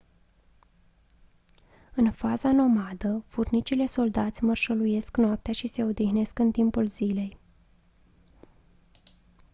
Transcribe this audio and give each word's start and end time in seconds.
în 1.95 2.11
faza 2.11 2.51
nomadă 2.51 3.23
furnicile 3.27 3.85
soldați 3.85 4.43
mărșăluiesc 4.43 5.17
noaptea 5.17 5.53
și 5.53 5.67
se 5.67 5.83
odihnesc 5.83 6.39
în 6.39 6.51
timpul 6.51 6.87
zilei 6.87 7.37